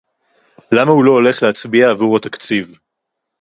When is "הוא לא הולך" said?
0.91-1.43